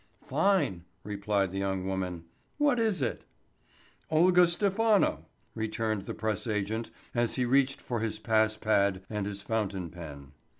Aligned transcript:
"Fine," 0.25 0.83
replied 1.03 1.51
the 1.51 1.59
young 1.59 1.85
woman. 1.85 2.23
"What 2.57 2.79
is 2.79 3.03
it?" 3.03 3.23
"Olga 4.09 4.47
Stephano," 4.47 5.27
returned 5.53 6.07
the 6.07 6.15
press 6.15 6.47
agent 6.47 6.89
as 7.13 7.35
he 7.35 7.45
reached 7.45 7.79
for 7.79 7.99
his 7.99 8.17
pass 8.17 8.57
pad 8.57 9.03
and 9.11 9.27
his 9.27 9.43
fountain 9.43 9.91
pen. 9.91 10.31